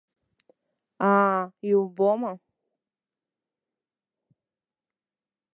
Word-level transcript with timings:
Аа, 1.09 1.39
иубома! 1.69 2.31